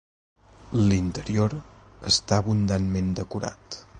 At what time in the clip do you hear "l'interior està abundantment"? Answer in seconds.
0.87-3.15